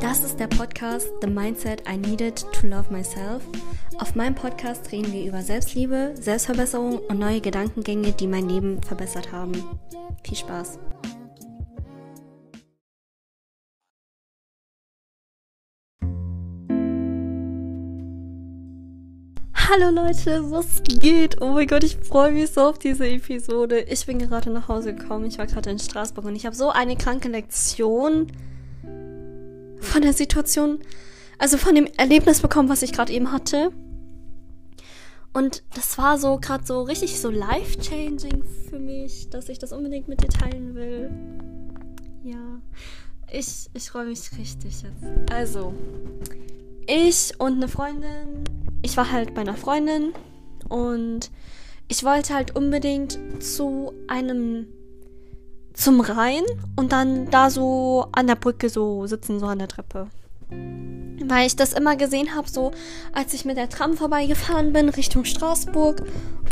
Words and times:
Das 0.00 0.24
ist 0.24 0.40
der 0.40 0.48
Podcast 0.48 1.08
The 1.20 1.28
Mindset 1.28 1.88
I 1.88 1.96
Needed 1.96 2.44
to 2.52 2.66
Love 2.66 2.92
Myself. 2.92 3.42
Auf 3.98 4.14
meinem 4.14 4.34
Podcast 4.34 4.90
reden 4.90 5.12
wir 5.12 5.26
über 5.26 5.42
Selbstliebe, 5.42 6.14
Selbstverbesserung 6.14 6.98
und 6.98 7.18
neue 7.18 7.40
Gedankengänge, 7.40 8.12
die 8.12 8.26
mein 8.26 8.48
Leben 8.48 8.82
verbessert 8.82 9.30
haben. 9.30 9.52
Viel 10.24 10.36
Spaß! 10.36 10.78
Hallo 19.74 19.88
Leute, 19.88 20.50
was 20.50 20.82
geht? 20.82 21.40
Oh 21.40 21.52
mein 21.52 21.66
Gott, 21.66 21.82
ich 21.82 21.96
freue 21.96 22.30
mich 22.30 22.50
so 22.50 22.60
auf 22.60 22.78
diese 22.78 23.08
Episode. 23.08 23.80
Ich 23.80 24.04
bin 24.04 24.18
gerade 24.18 24.50
nach 24.50 24.68
Hause 24.68 24.94
gekommen. 24.94 25.24
Ich 25.24 25.38
war 25.38 25.46
gerade 25.46 25.70
in 25.70 25.78
Straßburg 25.78 26.26
und 26.26 26.36
ich 26.36 26.44
habe 26.44 26.54
so 26.54 26.68
eine 26.68 26.94
kranke 26.94 27.30
Lektion 27.30 28.26
von 28.82 30.02
der 30.02 30.12
Situation, 30.12 30.80
also 31.38 31.56
von 31.56 31.74
dem 31.74 31.86
Erlebnis 31.96 32.42
bekommen, 32.42 32.68
was 32.68 32.82
ich 32.82 32.92
gerade 32.92 33.14
eben 33.14 33.32
hatte. 33.32 33.72
Und 35.32 35.62
das 35.74 35.96
war 35.96 36.18
so 36.18 36.36
gerade 36.36 36.66
so 36.66 36.82
richtig 36.82 37.18
so 37.18 37.30
life-changing 37.30 38.44
für 38.68 38.78
mich, 38.78 39.30
dass 39.30 39.48
ich 39.48 39.58
das 39.58 39.72
unbedingt 39.72 40.06
mit 40.06 40.22
dir 40.22 40.28
teilen 40.28 40.74
will. 40.74 41.10
Ja, 42.24 42.60
ich, 43.32 43.70
ich 43.72 43.90
freue 43.90 44.04
mich 44.04 44.36
richtig 44.36 44.82
jetzt. 44.82 45.32
Also, 45.32 45.72
ich 46.86 47.32
und 47.38 47.54
eine 47.54 47.68
Freundin, 47.68 48.44
ich 48.82 48.96
war 48.96 49.10
halt 49.10 49.34
bei 49.34 49.42
einer 49.42 49.56
Freundin 49.56 50.12
und 50.68 51.30
ich 51.88 52.04
wollte 52.04 52.34
halt 52.34 52.56
unbedingt 52.56 53.18
zu 53.40 53.92
einem 54.08 54.66
zum 55.74 56.00
Rhein 56.00 56.42
und 56.76 56.92
dann 56.92 57.30
da 57.30 57.50
so 57.50 58.06
an 58.12 58.26
der 58.26 58.34
Brücke 58.34 58.68
so 58.68 59.06
sitzen, 59.06 59.40
so 59.40 59.46
an 59.46 59.58
der 59.58 59.68
Treppe. 59.68 60.08
Weil 61.24 61.46
ich 61.46 61.56
das 61.56 61.72
immer 61.72 61.96
gesehen 61.96 62.34
habe, 62.34 62.48
so 62.48 62.72
als 63.12 63.32
ich 63.32 63.44
mit 63.44 63.56
der 63.56 63.68
Tram 63.68 63.94
vorbeigefahren 63.94 64.72
bin 64.72 64.88
Richtung 64.88 65.24
Straßburg. 65.24 66.02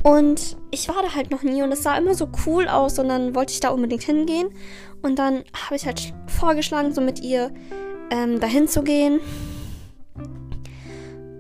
Und 0.02 0.56
ich 0.70 0.88
war 0.88 1.02
da 1.02 1.14
halt 1.14 1.30
noch 1.30 1.42
nie 1.42 1.62
und 1.62 1.72
es 1.72 1.82
sah 1.82 1.96
immer 1.96 2.14
so 2.14 2.28
cool 2.46 2.68
aus 2.68 2.98
und 2.98 3.08
dann 3.08 3.34
wollte 3.34 3.52
ich 3.52 3.60
da 3.60 3.70
unbedingt 3.70 4.02
hingehen. 4.02 4.48
Und 5.02 5.18
dann 5.18 5.44
habe 5.54 5.76
ich 5.76 5.86
halt 5.86 6.14
vorgeschlagen, 6.26 6.94
so 6.94 7.00
mit 7.00 7.20
ihr 7.20 7.50
ähm, 8.10 8.40
dahin 8.40 8.68
zu 8.68 8.82
gehen. 8.82 9.20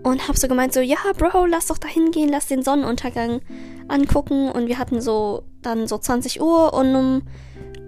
Und 0.02 0.28
habe 0.28 0.38
so 0.38 0.48
gemeint, 0.48 0.72
so, 0.72 0.80
ja, 0.80 0.98
Bro, 1.16 1.46
lass 1.46 1.66
doch 1.66 1.78
da 1.78 1.88
hingehen, 1.88 2.30
lass 2.30 2.46
den 2.46 2.62
Sonnenuntergang 2.62 3.40
angucken. 3.88 4.50
Und 4.50 4.66
wir 4.66 4.78
hatten 4.78 5.00
so 5.00 5.44
dann 5.62 5.86
so 5.86 5.98
20 5.98 6.40
Uhr 6.40 6.72
und 6.72 6.94
um 6.94 7.22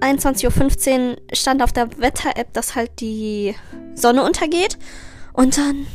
21.15 0.01 1.11
Uhr 1.11 1.17
stand 1.33 1.63
auf 1.63 1.73
der 1.73 1.99
Wetter-App, 1.99 2.53
dass 2.53 2.75
halt 2.75 3.01
die 3.01 3.55
Sonne 3.95 4.25
untergeht. 4.25 4.79
Und 5.33 5.57
dann 5.57 5.87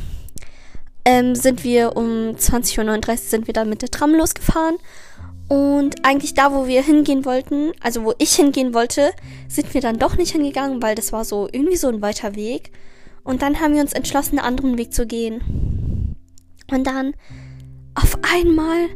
ähm, 1.04 1.34
sind 1.34 1.62
wir 1.62 1.96
um 1.96 2.34
20.39 2.34 3.10
Uhr 3.10 3.16
sind 3.16 3.46
wir 3.46 3.54
dann 3.54 3.68
mit 3.68 3.82
der 3.82 3.90
Tram 3.90 4.14
losgefahren. 4.14 4.76
Und 5.48 6.04
eigentlich 6.04 6.34
da, 6.34 6.52
wo 6.52 6.66
wir 6.66 6.82
hingehen 6.82 7.24
wollten, 7.24 7.72
also 7.80 8.04
wo 8.04 8.12
ich 8.18 8.34
hingehen 8.34 8.74
wollte, 8.74 9.12
sind 9.48 9.72
wir 9.72 9.80
dann 9.80 9.98
doch 9.98 10.16
nicht 10.16 10.32
hingegangen, 10.32 10.82
weil 10.82 10.94
das 10.94 11.12
war 11.12 11.24
so 11.24 11.48
irgendwie 11.50 11.76
so 11.76 11.88
ein 11.88 12.02
weiter 12.02 12.34
Weg. 12.34 12.72
Und 13.24 13.40
dann 13.40 13.60
haben 13.60 13.74
wir 13.74 13.80
uns 13.80 13.94
entschlossen, 13.94 14.38
einen 14.38 14.46
anderen 14.46 14.76
Weg 14.76 14.92
zu 14.92 15.06
gehen. 15.06 15.87
Und 16.70 16.86
dann 16.86 17.14
auf 17.94 18.18
einmal 18.22 18.88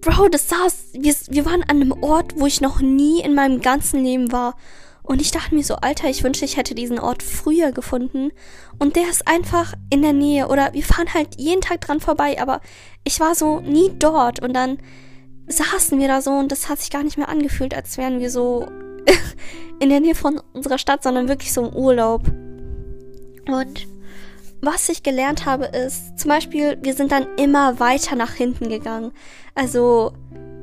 Bro, 0.00 0.28
das 0.28 0.48
saß, 0.48 0.88
wir, 0.92 1.14
wir 1.28 1.46
waren 1.46 1.62
an 1.62 1.80
einem 1.80 1.92
Ort, 1.92 2.34
wo 2.36 2.46
ich 2.46 2.60
noch 2.60 2.80
nie 2.80 3.22
in 3.22 3.34
meinem 3.34 3.60
ganzen 3.60 4.02
Leben 4.02 4.32
war. 4.32 4.56
Und 5.02 5.20
ich 5.20 5.30
dachte 5.30 5.54
mir 5.54 5.62
so, 5.62 5.76
Alter, 5.76 6.08
ich 6.08 6.24
wünschte, 6.24 6.44
ich 6.44 6.56
hätte 6.56 6.74
diesen 6.74 6.98
Ort 6.98 7.22
früher 7.22 7.72
gefunden. 7.72 8.30
Und 8.78 8.96
der 8.96 9.08
ist 9.08 9.28
einfach 9.28 9.74
in 9.90 10.02
der 10.02 10.12
Nähe. 10.12 10.48
Oder 10.48 10.72
wir 10.72 10.82
fahren 10.82 11.12
halt 11.14 11.36
jeden 11.38 11.60
Tag 11.60 11.82
dran 11.82 12.00
vorbei, 12.00 12.40
aber 12.40 12.60
ich 13.04 13.20
war 13.20 13.34
so 13.34 13.60
nie 13.60 13.92
dort. 13.98 14.42
Und 14.42 14.54
dann 14.54 14.78
saßen 15.46 15.98
wir 15.98 16.08
da 16.08 16.20
so 16.20 16.32
und 16.32 16.50
das 16.50 16.68
hat 16.68 16.80
sich 16.80 16.90
gar 16.90 17.02
nicht 17.02 17.18
mehr 17.18 17.28
angefühlt, 17.28 17.74
als 17.74 17.96
wären 17.96 18.18
wir 18.18 18.30
so 18.30 18.66
in 19.78 19.90
der 19.90 20.00
Nähe 20.00 20.14
von 20.14 20.40
unserer 20.52 20.78
Stadt, 20.78 21.02
sondern 21.02 21.28
wirklich 21.28 21.52
so 21.52 21.66
im 21.66 21.74
Urlaub. 21.74 22.26
Und 23.46 23.86
was 24.64 24.88
ich 24.88 25.02
gelernt 25.02 25.46
habe, 25.46 25.66
ist 25.66 26.18
zum 26.18 26.28
Beispiel, 26.28 26.78
wir 26.82 26.94
sind 26.94 27.12
dann 27.12 27.26
immer 27.36 27.78
weiter 27.80 28.16
nach 28.16 28.32
hinten 28.32 28.68
gegangen. 28.68 29.12
Also 29.54 30.12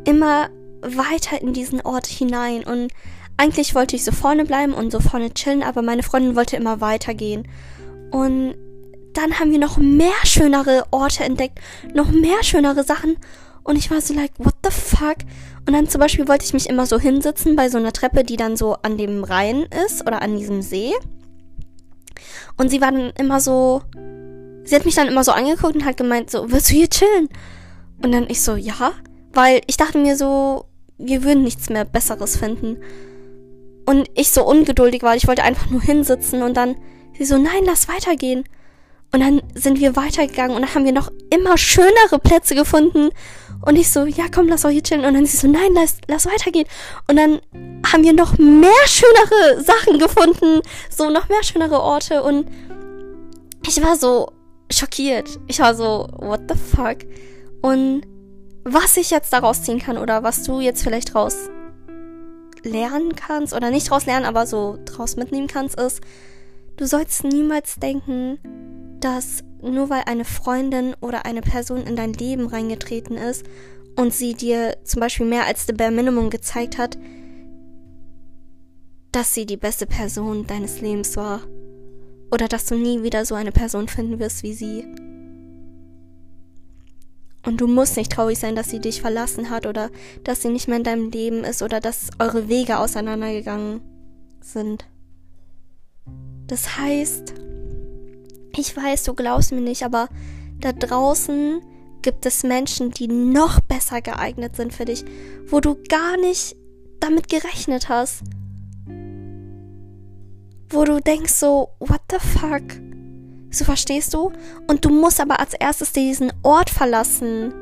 immer 0.06 0.50
weiter 0.82 1.42
in 1.42 1.54
diesen 1.54 1.82
Ort 1.82 2.08
hinein. 2.08 2.64
Und 2.64 2.92
eigentlich 3.38 3.76
wollte 3.76 3.96
ich 3.96 4.04
so 4.04 4.12
vorne 4.12 4.46
bleiben 4.46 4.74
und 4.74 4.92
so 4.92 5.00
vorne 5.00 5.34
chillen, 5.34 5.64
aber 5.64 5.82
meine 5.82 6.04
Freundin 6.04 6.36
wollte 6.36 6.58
immer 6.58 6.82
weitergehen. 6.82 7.48
Und 8.12 8.56
dann 9.14 9.40
haben 9.40 9.52
wir 9.52 9.60
noch 9.60 9.78
mehr 9.78 10.14
schönere 10.24 10.86
Orte 10.92 11.24
entdeckt, 11.24 11.60
noch 11.94 12.10
mehr 12.12 12.44
schönere 12.44 12.84
Sachen. 12.84 13.18
Und 13.64 13.78
ich 13.78 13.92
war 13.92 14.02
so 14.02 14.14
like, 14.14 14.32
what 14.38 14.56
the 14.64 14.72
fuck? 14.72 15.18
Und 15.68 15.74
dann 15.74 15.88
zum 15.88 16.00
Beispiel 16.00 16.28
wollte 16.28 16.46
ich 16.46 16.54
mich 16.54 16.68
immer 16.68 16.86
so 16.86 17.00
hinsitzen 17.00 17.56
bei 17.56 17.70
so 17.70 17.78
einer 17.78 17.94
Treppe, 17.94 18.24
die 18.24 18.38
dann 18.38 18.58
so 18.58 18.76
an 18.82 18.98
dem 18.98 19.24
Rhein 19.24 19.68
ist 19.86 20.02
oder 20.08 20.22
an 20.22 20.38
diesem 20.38 20.62
See. 20.62 20.94
Und 22.58 22.70
sie 22.70 22.82
war 22.82 22.92
dann 22.92 23.12
immer 23.18 23.40
so, 23.40 23.82
sie 24.64 24.76
hat 24.76 24.86
mich 24.86 24.96
dann 24.96 25.08
immer 25.08 25.24
so 25.24 25.32
angeguckt 25.32 25.76
und 25.76 25.86
hat 25.86 25.98
gemeint, 25.98 26.30
so, 26.30 26.52
willst 26.52 26.70
du 26.70 26.74
hier 26.76 26.90
chillen? 26.90 27.30
Und 28.04 28.12
dann 28.12 28.30
ich 28.30 28.42
so, 28.42 28.56
ja, 28.56 28.94
weil 29.34 29.62
ich 29.68 29.78
dachte 29.78 29.98
mir 29.98 30.16
so, 30.16 30.66
wir 30.98 31.24
würden 31.24 31.44
nichts 31.44 31.70
mehr 31.70 31.86
Besseres 31.86 32.38
finden. 32.38 32.78
Und 33.86 34.10
ich 34.16 34.32
so 34.32 34.46
ungeduldig 34.46 35.04
war, 35.04 35.16
ich 35.16 35.28
wollte 35.28 35.44
einfach 35.44 35.70
nur 35.70 35.82
hinsitzen 35.82 36.44
und 36.44 36.56
dann 36.56 36.76
sie 37.18 37.26
so, 37.26 37.38
nein, 37.38 37.64
lass 37.66 37.88
weitergehen. 37.88 38.44
Und 39.12 39.20
dann 39.20 39.42
sind 39.54 39.80
wir 39.80 39.96
weitergegangen 39.96 40.56
und 40.56 40.62
dann 40.62 40.74
haben 40.74 40.86
wir 40.86 40.94
noch 40.94 41.12
immer 41.34 41.58
schönere 41.58 42.20
Plätze 42.22 42.56
gefunden. 42.56 43.10
Und 43.64 43.76
ich 43.76 43.90
so, 43.92 44.06
ja 44.06 44.26
komm, 44.34 44.48
lass 44.48 44.66
auch 44.66 44.70
hier 44.70 44.84
chillen. 44.84 45.06
Und 45.06 45.14
dann 45.14 45.26
sie 45.26 45.38
so, 45.38 45.48
nein, 45.48 45.74
lass, 45.74 45.98
lass 46.08 46.26
weitergehen. 46.26 46.68
Und 47.08 47.18
dann 47.18 47.42
haben 47.92 48.04
wir 48.04 48.14
noch 48.14 48.38
mehr 48.38 48.72
schönere 48.88 49.64
Sachen 49.64 50.00
gefunden. 50.00 50.62
So, 50.90 51.10
noch 51.10 51.30
mehr 51.30 51.44
schönere 51.44 51.80
Orte. 51.82 52.24
Und 52.24 52.48
ich 53.68 53.82
war 53.84 53.96
so 53.96 54.32
schockiert. 54.72 55.40
Ich 55.48 55.60
war 55.60 55.76
so, 55.76 56.08
what 56.18 56.42
the 56.50 56.56
fuck? 56.56 56.98
Und 57.62 58.04
was 58.64 58.98
ich 58.98 59.12
jetzt 59.12 59.34
daraus 59.34 59.64
ziehen 59.64 59.80
kann 59.80 59.98
oder 59.98 60.24
was 60.24 60.44
du 60.44 60.60
jetzt 60.60 60.84
vielleicht 60.84 61.14
draus 61.14 61.50
lernen 62.64 63.16
kannst 63.16 63.54
oder 63.54 63.72
nicht 63.72 63.90
draus 63.90 64.06
lernen, 64.06 64.26
aber 64.26 64.46
so 64.46 64.78
draus 64.86 65.16
mitnehmen 65.16 65.48
kannst, 65.48 65.80
ist, 65.80 66.02
du 66.78 66.86
sollst 66.86 67.24
niemals 67.24 67.76
denken, 67.76 68.40
dass 69.00 69.44
nur 69.62 69.90
weil 69.90 70.04
eine 70.06 70.26
Freundin 70.26 70.96
oder 71.02 71.26
eine 71.26 71.42
Person 71.42 71.86
in 71.86 71.96
dein 71.96 72.14
Leben 72.14 72.48
reingetreten 72.48 73.18
ist 73.18 73.46
und 73.96 74.14
sie 74.14 74.34
dir 74.34 74.78
zum 74.84 75.00
Beispiel 75.00 75.26
mehr 75.26 75.46
als 75.46 75.66
the 75.66 75.74
bare 75.74 75.92
minimum 75.92 76.30
gezeigt 76.30 76.78
hat, 76.78 76.98
dass 79.12 79.34
sie 79.34 79.46
die 79.46 79.58
beste 79.58 79.86
Person 79.86 80.48
deines 80.48 80.82
Lebens 80.82 81.18
war. 81.18 81.42
Oder 82.32 82.48
dass 82.48 82.66
du 82.66 82.76
nie 82.76 83.04
wieder 83.04 83.26
so 83.26 83.36
eine 83.36 83.52
Person 83.52 83.88
finden 83.90 84.20
wirst 84.20 84.44
wie 84.44 84.54
sie. 84.54 84.86
Und 87.46 87.60
du 87.60 87.68
musst 87.68 87.98
nicht 87.98 88.12
traurig 88.12 88.40
sein, 88.40 88.56
dass 88.56 88.70
sie 88.70 88.80
dich 88.80 89.02
verlassen 89.02 89.50
hat 89.50 89.66
oder 89.66 89.90
dass 90.24 90.42
sie 90.42 90.50
nicht 90.50 90.68
mehr 90.68 90.78
in 90.78 90.84
deinem 90.84 91.10
Leben 91.10 91.44
ist 91.44 91.62
oder 91.62 91.80
dass 91.80 92.10
eure 92.20 92.48
Wege 92.48 92.78
auseinandergegangen 92.80 93.82
sind. 94.40 94.86
Das 96.48 96.78
heißt, 96.78 97.34
ich 98.56 98.76
weiß, 98.76 99.04
du 99.04 99.14
glaubst 99.14 99.52
mir 99.52 99.62
nicht, 99.62 99.84
aber 99.84 100.08
da 100.60 100.72
draußen 100.72 101.62
gibt 102.02 102.26
es 102.26 102.44
Menschen, 102.44 102.92
die 102.92 103.08
noch 103.08 103.60
besser 103.62 104.02
geeignet 104.02 104.56
sind 104.56 104.74
für 104.74 104.86
dich, 104.86 105.06
wo 105.48 105.60
du 105.60 105.78
gar 105.90 106.18
nicht 106.18 106.56
damit 107.00 107.30
gerechnet 107.30 107.90
hast. 107.90 108.24
Wo 110.70 110.86
du 110.86 111.00
denkst 111.02 111.34
so, 111.34 111.70
what 111.80 112.02
the 112.10 112.18
fuck? 112.20 112.64
So 113.50 113.66
verstehst 113.66 114.14
du? 114.14 114.32
Und 114.68 114.86
du 114.86 114.90
musst 114.90 115.20
aber 115.20 115.40
als 115.40 115.54
erstes 115.54 115.92
diesen 115.92 116.32
Ort 116.44 116.70
verlassen 116.70 117.54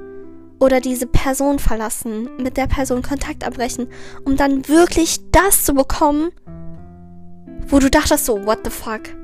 oder 0.59 0.79
diese 0.81 1.07
Person 1.07 1.57
verlassen, 1.57 2.29
mit 2.37 2.57
der 2.57 2.67
Person 2.67 3.01
Kontakt 3.01 3.43
abbrechen, 3.43 3.87
um 4.25 4.37
dann 4.37 4.67
wirklich 4.67 5.19
das 5.31 5.63
zu 5.63 5.73
bekommen, 5.73 6.31
wo 7.67 7.79
du 7.79 7.89
dachtest 7.89 8.25
so, 8.25 8.45
what 8.45 8.59
the 8.63 8.69
fuck? 8.69 9.18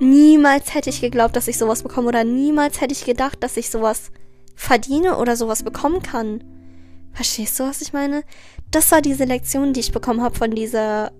Niemals 0.00 0.74
hätte 0.74 0.90
ich 0.90 1.00
geglaubt, 1.00 1.36
dass 1.36 1.48
ich 1.48 1.58
sowas 1.58 1.82
bekomme 1.82 2.08
oder 2.08 2.24
niemals 2.24 2.80
hätte 2.80 2.92
ich 2.92 3.04
gedacht, 3.04 3.42
dass 3.42 3.56
ich 3.56 3.70
sowas 3.70 4.10
verdiene 4.54 5.16
oder 5.18 5.36
sowas 5.36 5.62
bekommen 5.62 6.02
kann. 6.02 6.42
Verstehst 7.12 7.58
du, 7.58 7.64
was 7.64 7.80
ich 7.80 7.92
meine? 7.92 8.24
Das 8.70 8.90
war 8.90 9.00
diese 9.00 9.24
Lektion, 9.24 9.72
die 9.72 9.80
ich 9.80 9.92
bekommen 9.92 10.22
habe 10.22 10.36
von 10.36 10.50
dieser 10.50 11.12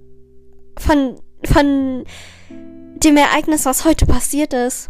von 0.78 1.16
von 1.44 2.04
dem 2.48 3.16
Ereignis, 3.16 3.64
was 3.64 3.84
heute 3.84 4.06
passiert 4.06 4.52
ist. 4.52 4.88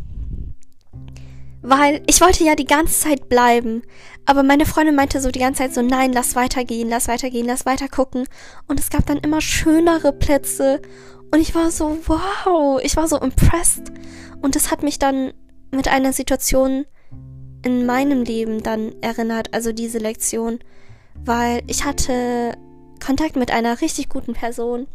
Weil 1.63 2.03
ich 2.07 2.21
wollte 2.21 2.45
ja 2.45 2.55
die 2.55 2.67
ganze 2.67 3.01
Zeit 3.01 3.29
bleiben. 3.29 3.83
Aber 4.27 4.43
meine 4.43 4.67
Freundin 4.67 4.95
meinte 4.95 5.21
so 5.21 5.31
die 5.31 5.39
ganze 5.39 5.63
Zeit 5.63 5.75
so, 5.75 5.83
nein, 5.83 6.13
lass 6.13 6.37
weitergehen, 6.37 6.89
lass 6.89 7.09
weitergehen, 7.09 7.47
lass 7.47 7.67
weiter 7.67 7.89
gucken. 7.89 8.27
Und 8.69 8.81
es 8.81 8.91
gab 8.91 9.07
dann 9.07 9.19
immer 9.19 9.41
schönere 9.41 10.13
Plätze. 10.13 10.81
Und 11.31 11.41
ich 11.41 11.55
war 11.55 11.71
so, 11.71 11.99
wow, 12.07 12.81
ich 12.83 12.97
war 12.97 13.09
so 13.09 13.19
impressed. 13.19 13.93
Und 14.41 14.57
das 14.57 14.71
hat 14.71 14.83
mich 14.83 14.99
dann 14.99 15.33
mit 15.71 15.89
einer 15.89 16.13
Situation 16.13 16.87
in 17.63 17.87
meinem 17.87 18.23
Leben 18.23 18.63
dann 18.63 18.93
erinnert, 19.01 19.53
also 19.53 19.73
diese 19.73 19.99
Lektion. 19.99 20.61
Weil 21.25 21.63
ich 21.67 21.85
hatte 21.85 22.57
Kontakt 23.05 23.37
mit 23.37 23.51
einer 23.51 23.81
richtig 23.81 24.09
guten 24.09 24.35
Person. 24.35 24.87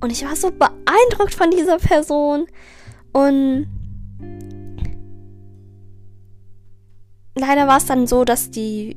Und 0.00 0.10
ich 0.10 0.24
war 0.24 0.34
so 0.34 0.50
beeindruckt 0.50 1.34
von 1.34 1.50
dieser 1.50 1.78
Person. 1.78 2.46
Und 3.12 3.66
leider 7.36 7.66
war 7.66 7.76
es 7.76 7.86
dann 7.86 8.06
so, 8.06 8.24
dass 8.24 8.50
die, 8.50 8.96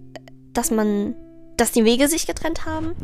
dass 0.54 0.72
man, 0.72 1.16
dass 1.58 1.72
die 1.72 1.86
Wege 1.86 2.08
sich 2.08 2.28
getrennt 2.28 2.66
haben. 2.66 2.96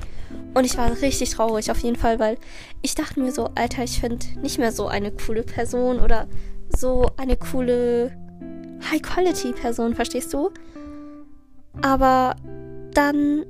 Und 0.53 0.65
ich 0.65 0.77
war 0.77 0.91
richtig 1.01 1.29
traurig 1.31 1.71
auf 1.71 1.79
jeden 1.79 1.95
Fall, 1.95 2.19
weil 2.19 2.37
ich 2.81 2.95
dachte 2.95 3.19
mir 3.19 3.31
so, 3.31 3.49
Alter, 3.55 3.83
ich 3.83 3.99
finde 3.99 4.25
nicht 4.41 4.57
mehr 4.57 4.71
so 4.71 4.87
eine 4.87 5.11
coole 5.11 5.43
Person 5.43 5.99
oder 5.99 6.27
so 6.69 7.09
eine 7.17 7.37
coole 7.37 8.11
High-Quality-Person, 8.91 9.95
verstehst 9.95 10.33
du? 10.33 10.51
Aber 11.81 12.35
dann 12.93 13.45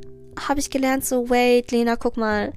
habe 0.48 0.60
ich 0.60 0.70
gelernt, 0.70 1.06
so, 1.06 1.30
wait, 1.30 1.72
Lena, 1.72 1.96
guck 1.96 2.18
mal. 2.18 2.54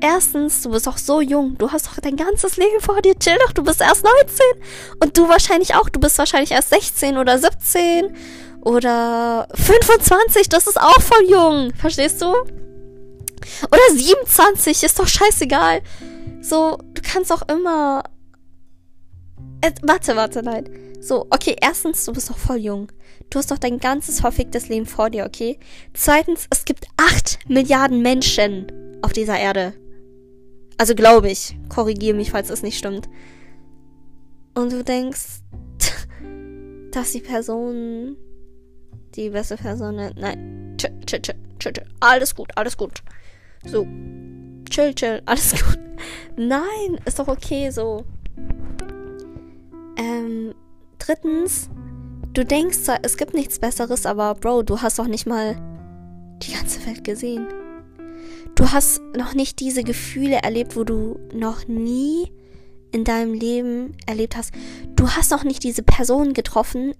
Erstens, 0.00 0.62
du 0.62 0.70
bist 0.70 0.86
doch 0.86 0.98
so 0.98 1.20
jung. 1.20 1.56
Du 1.58 1.70
hast 1.70 1.86
doch 1.86 1.98
dein 2.00 2.16
ganzes 2.16 2.56
Leben 2.56 2.80
vor 2.80 3.00
dir. 3.00 3.18
Chill 3.18 3.36
doch, 3.46 3.52
du 3.52 3.62
bist 3.62 3.80
erst 3.80 4.04
19. 4.04 4.44
Und 5.00 5.16
du 5.16 5.28
wahrscheinlich 5.28 5.74
auch. 5.74 5.88
Du 5.88 6.00
bist 6.00 6.18
wahrscheinlich 6.18 6.50
erst 6.50 6.70
16 6.70 7.16
oder 7.16 7.38
17 7.38 8.14
oder 8.66 9.46
25, 9.54 10.48
das 10.48 10.66
ist 10.66 10.80
auch 10.80 11.00
voll 11.00 11.30
jung. 11.30 11.72
Verstehst 11.76 12.20
du? 12.20 12.26
Oder 12.26 13.94
27, 13.94 14.82
ist 14.82 14.98
doch 14.98 15.06
scheißegal. 15.06 15.82
So, 16.40 16.76
du 16.94 17.00
kannst 17.00 17.30
auch 17.30 17.42
immer. 17.48 18.02
Äh, 19.60 19.70
warte, 19.82 20.16
warte, 20.16 20.42
nein. 20.42 20.68
So, 21.00 21.28
okay, 21.30 21.54
erstens, 21.62 22.04
du 22.06 22.12
bist 22.12 22.28
doch 22.28 22.36
voll 22.36 22.56
jung. 22.56 22.90
Du 23.30 23.38
hast 23.38 23.52
doch 23.52 23.58
dein 23.58 23.78
ganzes 23.78 24.20
verficktes 24.20 24.68
Leben 24.68 24.86
vor 24.86 25.10
dir, 25.10 25.26
okay? 25.26 25.60
Zweitens, 25.94 26.48
es 26.50 26.64
gibt 26.64 26.88
8 26.96 27.48
Milliarden 27.48 28.02
Menschen 28.02 28.66
auf 29.00 29.12
dieser 29.12 29.38
Erde. 29.38 29.74
Also 30.76 30.96
glaube 30.96 31.30
ich. 31.30 31.56
Korrigiere 31.68 32.16
mich, 32.16 32.32
falls 32.32 32.50
es 32.50 32.64
nicht 32.64 32.78
stimmt. 32.78 33.08
Und 34.54 34.72
du 34.72 34.82
denkst, 34.82 35.42
dass 36.90 37.12
die 37.12 37.20
Person 37.20 38.16
die 39.16 39.30
beste 39.30 39.56
Person. 39.56 39.96
Nein. 39.96 40.76
Chill, 40.78 40.92
chill, 41.06 41.20
chill, 41.22 41.36
chill, 41.58 41.72
chill. 41.72 41.86
Alles 42.00 42.34
gut, 42.34 42.50
alles 42.56 42.76
gut. 42.76 43.02
So. 43.64 43.86
Chill, 44.68 44.94
chill, 44.94 45.22
alles 45.26 45.52
gut. 45.52 45.78
Nein, 46.36 47.00
ist 47.04 47.18
doch 47.18 47.28
okay 47.28 47.70
so. 47.70 48.04
Ähm, 49.96 50.54
drittens, 50.98 51.70
du 52.34 52.44
denkst 52.44 52.78
zwar, 52.80 52.98
es 53.02 53.16
gibt 53.16 53.34
nichts 53.34 53.58
Besseres, 53.58 54.04
aber 54.04 54.34
Bro, 54.34 54.62
du 54.62 54.82
hast 54.82 54.98
doch 54.98 55.06
nicht 55.06 55.26
mal 55.26 55.56
die 56.42 56.52
ganze 56.52 56.84
Welt 56.86 57.04
gesehen. 57.04 57.46
Du 58.54 58.70
hast 58.70 59.00
noch 59.16 59.34
nicht 59.34 59.60
diese 59.60 59.82
Gefühle 59.82 60.36
erlebt, 60.36 60.76
wo 60.76 60.84
du 60.84 61.18
noch 61.32 61.66
nie 61.66 62.32
in 62.92 63.04
deinem 63.04 63.34
Leben 63.34 63.96
erlebt 64.06 64.36
hast. 64.36 64.52
Du 64.94 65.10
hast 65.10 65.30
noch 65.30 65.44
nicht 65.44 65.62
diese 65.62 65.82
Person 65.82 66.32
getroffen, 66.32 66.94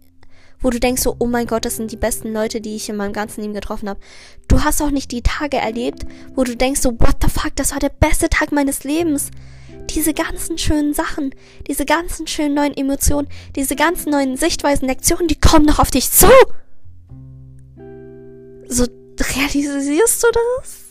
wo 0.60 0.70
du 0.70 0.80
denkst 0.80 1.02
so, 1.02 1.16
oh 1.18 1.26
mein 1.26 1.46
Gott, 1.46 1.64
das 1.64 1.76
sind 1.76 1.92
die 1.92 1.96
besten 1.96 2.32
Leute, 2.32 2.60
die 2.60 2.76
ich 2.76 2.88
in 2.88 2.96
meinem 2.96 3.12
ganzen 3.12 3.42
Leben 3.42 3.54
getroffen 3.54 3.88
habe. 3.88 4.00
Du 4.48 4.64
hast 4.64 4.80
auch 4.82 4.90
nicht 4.90 5.12
die 5.12 5.22
Tage 5.22 5.58
erlebt, 5.58 6.06
wo 6.34 6.44
du 6.44 6.56
denkst 6.56 6.80
so, 6.80 6.92
what 6.92 7.16
the 7.22 7.28
fuck, 7.28 7.54
das 7.56 7.72
war 7.72 7.78
der 7.78 7.90
beste 7.90 8.28
Tag 8.28 8.52
meines 8.52 8.84
Lebens. 8.84 9.30
Diese 9.90 10.14
ganzen 10.14 10.58
schönen 10.58 10.94
Sachen, 10.94 11.34
diese 11.68 11.84
ganzen 11.84 12.26
schönen 12.26 12.54
neuen 12.54 12.76
Emotionen, 12.76 13.28
diese 13.54 13.76
ganzen 13.76 14.10
neuen 14.10 14.36
Sichtweisen, 14.36 14.88
Lektionen, 14.88 15.28
die 15.28 15.38
kommen 15.38 15.64
noch 15.64 15.78
auf 15.78 15.90
dich 15.90 16.10
zu. 16.10 16.26
So 18.68 18.86
realisierst 19.20 20.24
du 20.24 20.28
das? 20.32 20.86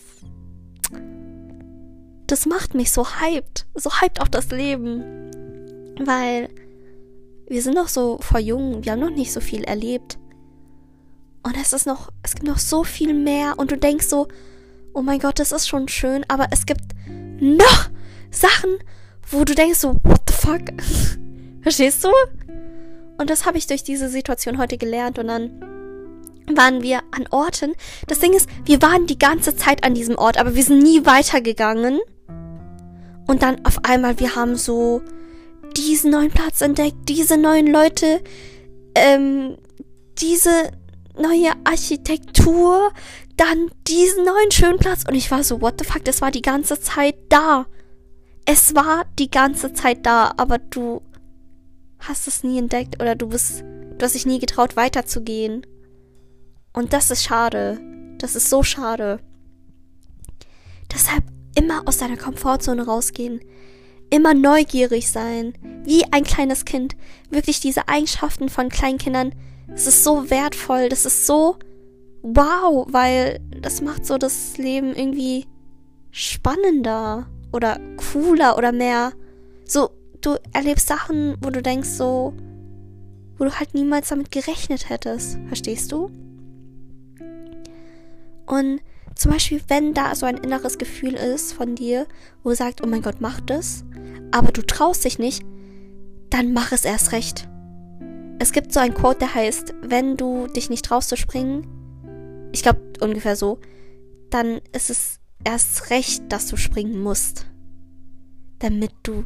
Das 2.28 2.46
macht 2.46 2.74
mich 2.74 2.92
so 2.92 3.06
hyped, 3.06 3.66
so 3.76 3.92
hyped 4.02 4.22
auf 4.22 4.30
das 4.30 4.50
Leben. 4.50 5.04
Weil 6.00 6.50
wir 7.48 7.62
sind 7.62 7.76
noch 7.76 7.88
so 7.88 8.18
vor 8.22 8.40
jung, 8.40 8.84
wir 8.84 8.92
haben 8.92 9.00
noch 9.00 9.10
nicht 9.10 9.32
so 9.32 9.40
viel 9.40 9.64
erlebt. 9.64 10.18
Und 11.44 11.56
es 11.62 11.74
ist 11.74 11.86
noch, 11.86 12.12
es 12.24 12.34
gibt 12.34 12.48
noch 12.48 12.58
so 12.58 12.84
viel 12.84 13.14
mehr 13.14 13.54
und 13.58 13.72
du 13.72 13.78
denkst 13.78 14.08
so, 14.08 14.28
oh 14.94 15.02
mein 15.02 15.20
Gott, 15.20 15.40
das 15.40 15.52
ist 15.52 15.68
schon 15.68 15.88
schön, 15.88 16.26
aber 16.28 16.48
es 16.52 16.66
gibt 16.66 16.82
noch 17.40 17.90
Sachen, 18.32 18.72
wo 19.30 19.44
du 19.44 19.54
denkst 19.54 19.80
so, 19.80 19.96
what 20.04 20.22
the 20.28 20.34
fuck? 20.34 20.62
Verstehst 21.62 22.04
du? 22.04 22.10
Und 23.18 23.30
das 23.30 23.46
habe 23.46 23.58
ich 23.58 23.68
durch 23.68 23.84
diese 23.84 24.10
Situation 24.10 24.58
heute 24.58 24.78
gelernt 24.78 25.20
und 25.20 25.28
dann 25.28 25.62
waren 26.54 26.82
wir 26.84 27.02
an 27.12 27.28
Orten. 27.32 27.74
Das 28.08 28.20
Ding 28.20 28.34
ist, 28.34 28.50
wir 28.66 28.82
waren 28.82 29.08
die 29.08 29.20
ganze 29.20 29.56
Zeit 29.56 29.84
an 29.84 29.94
diesem 29.94 30.18
Ort, 30.18 30.38
aber 30.38 30.56
wir 30.56 30.64
sind 30.64 30.80
nie 30.80 31.06
weitergegangen. 31.06 32.00
Und 33.28 33.42
dann 33.42 33.66
auf 33.66 33.84
einmal, 33.84 34.20
wir 34.20 34.36
haben 34.36 34.56
so 34.56 35.02
diesen 35.78 36.12
neuen 36.12 36.32
Platz 36.32 36.62
entdeckt, 36.62 37.10
diese 37.10 37.38
neuen 37.38 37.68
Leute, 37.68 38.22
ähm, 38.96 39.58
diese 40.18 40.72
neue 41.18 41.52
Architektur, 41.64 42.92
dann 43.38 43.70
diesen 43.88 44.26
neuen 44.26 44.52
schönen 44.52 44.80
Platz. 44.80 45.04
Und 45.08 45.16
ich 45.16 45.32
war 45.32 45.44
so, 45.44 45.62
what 45.62 45.76
the 45.80 45.86
fuck, 45.86 46.04
das 46.06 46.22
war 46.22 46.32
die 46.32 46.42
ganze 46.42 46.80
Zeit 46.80 47.16
da. 47.30 47.66
Es 48.46 48.76
war 48.76 49.06
die 49.18 49.32
ganze 49.32 49.74
Zeit 49.74 50.06
da, 50.06 50.34
aber 50.38 50.60
du 50.60 51.02
hast 52.00 52.28
es 52.28 52.44
nie 52.44 52.60
entdeckt 52.60 53.02
oder 53.02 53.16
du 53.16 53.28
bist, 53.28 53.62
du 53.62 53.98
hast 54.02 54.16
dich 54.16 54.26
nie 54.26 54.40
getraut 54.40 54.76
weiterzugehen. 54.76 55.66
Und 56.74 56.94
das 56.94 57.10
ist 57.12 57.24
schade. 57.24 57.80
Das 58.20 58.36
ist 58.36 58.50
so 58.50 58.64
schade. 58.64 59.20
Deshalb 60.94 61.24
immer 61.56 61.84
aus 61.86 61.98
deiner 61.98 62.18
Komfortzone 62.18 62.86
rausgehen 62.86 63.42
immer 64.10 64.34
neugierig 64.34 65.10
sein, 65.10 65.54
wie 65.84 66.04
ein 66.12 66.24
kleines 66.24 66.66
Kind. 66.66 66.96
Wirklich 67.30 67.60
diese 67.60 67.88
Eigenschaften 67.88 68.50
von 68.50 68.70
Kleinkindern, 68.70 69.34
es 69.74 69.88
ist 69.88 70.04
so 70.04 70.30
wertvoll, 70.30 70.90
das 70.90 71.06
ist 71.06 71.26
so 71.26 71.58
wow, 72.22 72.88
weil 72.90 73.40
das 73.62 73.82
macht 73.82 74.06
so 74.06 74.18
das 74.18 74.58
Leben 74.58 74.96
irgendwie 74.96 75.46
spannender 76.12 77.28
oder 77.52 77.80
cooler 77.98 78.58
oder 78.58 78.72
mehr. 78.72 79.14
So, 79.66 79.92
du 80.22 80.36
erlebst 80.54 80.88
Sachen, 80.88 81.36
wo 81.42 81.50
du 81.52 81.62
denkst 81.62 81.90
so, 81.90 82.34
wo 83.38 83.44
du 83.44 83.52
halt 83.52 83.74
niemals 83.74 84.10
damit 84.10 84.32
gerechnet 84.32 84.90
hättest. 84.90 85.38
Verstehst 85.48 85.92
du? 85.92 86.10
Und 88.48 88.82
zum 89.16 89.32
Beispiel, 89.32 89.62
wenn 89.70 89.94
da 89.94 90.14
so 90.14 90.26
ein 90.26 90.38
inneres 90.38 90.78
Gefühl 90.78 91.14
ist 91.14 91.54
von 91.54 91.76
dir, 91.76 92.06
wo 92.44 92.50
du 92.50 92.56
sagst, 92.56 92.84
oh 92.84 92.88
mein 92.88 93.02
Gott, 93.02 93.22
mach 93.22 93.40
das, 93.40 93.86
aber 94.32 94.52
du 94.52 94.62
traust 94.62 95.06
dich 95.06 95.20
nicht, 95.20 95.44
dann 96.30 96.54
mach 96.54 96.72
es 96.72 96.84
erst 96.84 97.14
recht. 97.14 97.48
Es 98.40 98.52
gibt 98.52 98.74
so 98.74 98.82
ein 98.82 98.94
Quote, 98.94 99.20
der 99.20 99.34
heißt, 99.34 99.74
wenn 99.82 100.18
du 100.18 100.48
dich 100.48 100.70
nicht 100.70 100.86
traust 100.86 101.10
zu 101.10 101.16
springen, 101.16 101.66
ich 102.52 102.62
glaube 102.62 102.82
ungefähr 103.00 103.38
so, 103.38 103.60
dann 104.30 104.60
ist 104.74 104.90
es 104.90 105.20
erst 105.46 105.90
recht, 105.90 106.24
dass 106.30 106.48
du 106.48 106.58
springen 106.58 107.00
musst. 107.00 107.46
Damit 108.60 108.92
du 109.04 109.26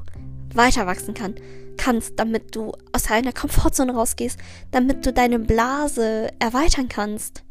weiter 0.54 0.86
wachsen 0.86 1.16
kann, 1.16 1.36
kannst, 1.78 2.14
damit 2.20 2.56
du 2.56 2.74
aus 2.92 3.04
deiner 3.04 3.34
Komfortzone 3.34 3.94
rausgehst, 3.94 4.40
damit 4.72 5.06
du 5.06 5.14
deine 5.14 5.40
Blase 5.40 6.30
erweitern 6.40 6.90
kannst. 6.90 7.44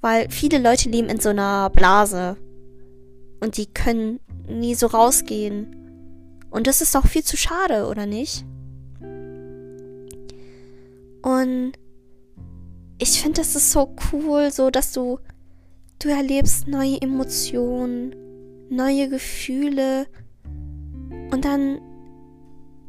Weil 0.00 0.28
viele 0.30 0.58
Leute 0.58 0.88
leben 0.88 1.08
in 1.08 1.20
so 1.20 1.30
einer 1.30 1.70
Blase. 1.70 2.36
Und 3.40 3.56
die 3.56 3.66
können 3.66 4.20
nie 4.48 4.74
so 4.74 4.86
rausgehen. 4.86 5.74
Und 6.50 6.66
das 6.66 6.80
ist 6.80 6.94
doch 6.94 7.06
viel 7.06 7.24
zu 7.24 7.36
schade, 7.36 7.86
oder 7.86 8.06
nicht? 8.06 8.44
Und 11.22 11.72
ich 12.98 13.20
finde, 13.20 13.40
das 13.40 13.56
ist 13.56 13.72
so 13.72 13.94
cool, 14.12 14.50
so 14.50 14.70
dass 14.70 14.92
du, 14.92 15.18
du 15.98 16.08
erlebst 16.08 16.68
neue 16.68 17.00
Emotionen, 17.02 18.14
neue 18.70 19.08
Gefühle 19.08 20.06
und 21.30 21.44
dann 21.44 21.80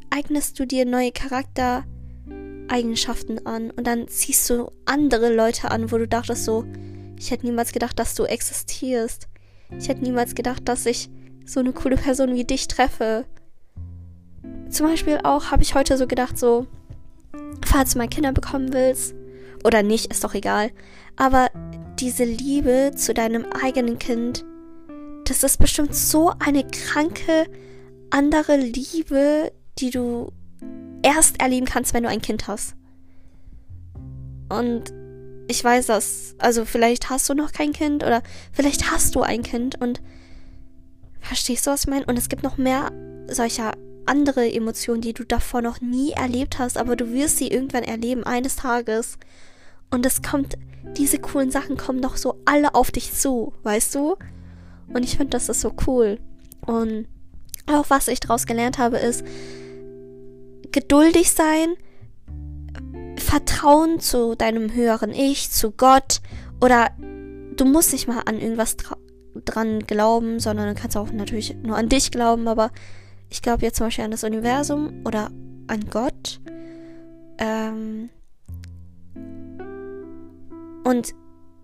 eignest 0.10 0.60
du 0.60 0.66
dir 0.66 0.86
neue 0.86 1.12
Charaktereigenschaften 1.12 3.46
an 3.46 3.70
und 3.72 3.86
dann 3.86 4.08
ziehst 4.08 4.50
du 4.50 4.72
andere 4.86 5.36
Leute 5.36 5.70
an, 5.72 5.92
wo 5.92 5.98
du 5.98 6.08
dachtest 6.08 6.46
so, 6.46 6.64
ich 7.18 7.32
hätte 7.32 7.46
niemals 7.46 7.72
gedacht, 7.72 7.98
dass 8.00 8.16
du 8.16 8.26
existierst. 8.26 9.28
Ich 9.78 9.90
hätte 9.90 10.04
niemals 10.04 10.36
gedacht, 10.36 10.68
dass 10.68 10.86
ich 10.86 11.10
so 11.46 11.60
eine 11.60 11.74
coole 11.74 11.98
Person 11.98 12.36
wie 12.36 12.44
dich 12.44 12.68
treffe. 12.68 13.26
Zum 14.70 14.88
Beispiel 14.88 15.20
auch 15.24 15.52
habe 15.52 15.64
ich 15.64 15.76
heute 15.76 15.98
so 15.98 16.08
gedacht, 16.08 16.38
so, 16.38 16.68
falls 17.66 17.94
du 17.94 18.00
mal 18.00 18.08
Kinder 18.08 18.34
bekommen 18.34 18.74
willst, 18.74 19.16
oder 19.64 19.84
nicht, 19.84 20.12
ist 20.12 20.24
doch 20.24 20.34
egal. 20.34 20.72
Aber 21.16 21.50
diese 22.00 22.24
Liebe 22.24 22.92
zu 22.96 23.14
deinem 23.14 23.46
eigenen 23.46 23.98
Kind, 23.98 24.46
das 25.26 25.44
ist 25.44 25.58
bestimmt 25.58 25.96
so 25.96 26.32
eine 26.40 26.66
kranke 26.66 27.48
andere 28.10 28.56
Liebe, 28.56 29.52
die 29.80 29.90
du 29.90 30.32
erst 31.02 31.42
erleben 31.42 31.66
kannst, 31.66 31.94
wenn 31.94 32.04
du 32.04 32.10
ein 32.10 32.22
Kind 32.22 32.48
hast. 32.48 32.76
Und 34.50 34.94
ich 35.48 35.64
weiß 35.64 35.88
das. 35.88 36.36
Also 36.38 36.66
vielleicht 36.66 37.10
hast 37.10 37.30
du 37.30 37.34
noch 37.34 37.52
kein 37.52 37.74
Kind 37.74 38.04
oder 38.04 38.22
vielleicht 38.52 38.92
hast 38.92 39.16
du 39.16 39.22
ein 39.22 39.44
Kind 39.44 39.80
und 39.80 40.02
verstehst 41.20 41.66
du, 41.66 41.72
was 41.72 41.82
ich 41.82 41.88
meine? 41.88 42.06
Und 42.06 42.18
es 42.18 42.30
gibt 42.30 42.44
noch 42.44 42.58
mehr 42.58 42.92
solcher 43.30 43.74
andere 44.06 44.52
Emotionen, 44.52 45.02
die 45.02 45.14
du 45.14 45.24
davor 45.26 45.62
noch 45.62 45.82
nie 45.82 46.12
erlebt 46.12 46.60
hast, 46.60 46.78
aber 46.78 46.96
du 46.96 47.12
wirst 47.12 47.38
sie 47.38 47.50
irgendwann 47.50 47.84
erleben, 47.84 48.24
eines 48.24 48.56
Tages. 48.56 49.18
Und 49.90 50.06
es 50.06 50.22
kommt, 50.22 50.58
diese 50.98 51.20
coolen 51.20 51.52
Sachen 51.52 51.78
kommen 51.78 52.02
doch 52.02 52.18
so 52.18 52.42
alle 52.46 52.76
auf 52.76 52.92
dich 52.92 53.14
zu, 53.14 53.54
weißt 53.64 53.96
du? 53.96 54.16
Und 54.94 55.04
ich 55.04 55.18
finde, 55.18 55.32
das 55.32 55.50
ist 55.50 55.62
so 55.62 55.74
cool. 55.86 56.20
Und 56.66 57.08
auch 57.66 57.90
was 57.90 58.08
ich 58.08 58.20
daraus 58.20 58.46
gelernt 58.46 58.78
habe, 58.78 58.98
ist 58.98 59.26
geduldig 60.72 61.32
sein, 61.32 61.76
Vertrauen 63.28 64.00
zu 64.00 64.36
deinem 64.36 64.74
höheren 64.74 65.12
Ich, 65.12 65.52
zu 65.52 65.72
Gott 65.72 66.22
oder 66.62 66.92
du 67.58 67.66
musst 67.66 67.92
nicht 67.92 68.08
mal 68.08 68.22
an 68.22 68.40
irgendwas 68.40 68.78
dran 69.44 69.80
glauben, 69.82 70.40
sondern 70.40 70.74
du 70.74 70.82
kannst 70.82 70.96
auch 70.96 71.12
natürlich 71.12 71.54
nur 71.62 71.76
an 71.76 71.90
dich 71.90 72.10
glauben, 72.10 72.48
aber 72.48 72.72
ich 73.30 73.42
glaube 73.42 73.64
jetzt 73.64 73.76
zum 73.76 73.88
Beispiel 73.88 74.06
an 74.06 74.12
das 74.12 74.24
Universum 74.24 75.02
oder 75.06 75.30
an 75.68 75.90
Gott. 75.90 76.40
Ähm 77.38 78.10
und 80.86 81.14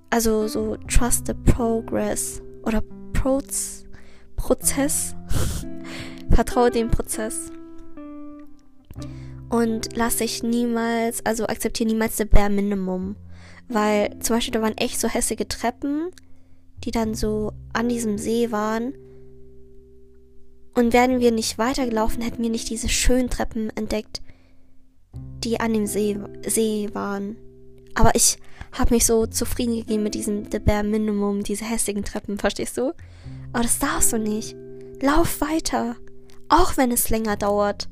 also 0.10 0.50
so 0.50 0.76
trust 0.90 1.28
the 1.28 1.34
progress 1.34 2.42
oder 2.64 2.84
Proz 3.14 3.86
Prozess. 4.36 5.16
Vertraue 6.30 6.72
dem 6.72 6.92
Prozess. 6.92 7.54
Und 9.54 9.90
lass 9.96 10.16
dich 10.16 10.42
niemals, 10.42 11.24
also 11.28 11.46
akzeptiere 11.46 11.88
niemals 11.88 12.16
das 12.16 12.28
Bare 12.28 12.50
Minimum. 12.50 13.16
Weil 13.70 14.18
zum 14.18 14.36
Beispiel 14.36 14.52
da 14.52 14.64
waren 14.64 14.76
echt 14.78 15.00
so 15.00 15.08
hässliche 15.08 15.48
Treppen, 15.48 16.10
die 16.84 16.90
dann 16.90 17.14
so 17.14 17.52
an 17.72 17.88
diesem 17.88 18.18
See 18.18 18.52
waren. 18.52 18.96
Und 20.74 20.92
wären 20.92 21.20
wir 21.20 21.32
nicht 21.32 21.60
weitergelaufen, 21.60 22.24
hätten 22.24 22.42
wir 22.42 22.50
nicht 22.50 22.68
diese 22.72 22.90
schönen 22.90 23.30
Treppen 23.30 23.70
entdeckt, 23.76 24.24
die 25.44 25.60
an 25.60 25.74
dem 25.74 25.86
See, 25.86 26.18
See 26.48 26.90
waren. 26.94 27.36
Aber 27.94 28.16
ich 28.16 28.40
habe 28.72 28.96
mich 28.96 29.06
so 29.06 29.28
zufrieden 29.28 29.76
gegeben 29.76 30.02
mit 30.02 30.16
diesem 30.16 30.52
The 30.52 30.58
Bare 30.58 30.84
Minimum, 30.84 31.44
diese 31.44 31.66
hässlichen 31.66 32.04
Treppen, 32.04 32.40
verstehst 32.40 32.76
du? 32.76 32.92
Aber 33.52 33.62
das 33.62 33.78
darfst 33.78 34.14
du 34.14 34.18
nicht. 34.18 34.56
Lauf 35.00 35.42
weiter. 35.42 35.96
Auch 36.50 36.76
wenn 36.76 36.92
es 36.92 37.12
länger 37.12 37.38
dauert. 37.38 37.88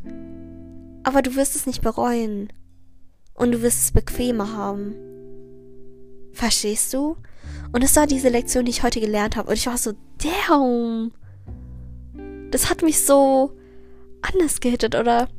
Aber 1.03 1.21
du 1.21 1.35
wirst 1.35 1.55
es 1.55 1.65
nicht 1.65 1.81
bereuen. 1.81 2.51
Und 3.33 3.51
du 3.53 3.61
wirst 3.61 3.81
es 3.81 3.91
bequemer 3.91 4.55
haben. 4.55 4.95
Verstehst 6.33 6.93
du? 6.93 7.17
Und 7.71 7.83
es 7.83 7.95
war 7.95 8.07
diese 8.07 8.29
Lektion, 8.29 8.65
die 8.65 8.71
ich 8.71 8.83
heute 8.83 8.99
gelernt 8.99 9.35
habe. 9.35 9.49
Und 9.49 9.55
ich 9.55 9.67
war 9.67 9.77
so, 9.77 9.93
damn. 10.17 11.11
Das 12.51 12.69
hat 12.69 12.81
mich 12.81 13.03
so 13.05 13.57
anders 14.21 14.59
gehittet. 14.59 14.95
Oder 14.95 15.29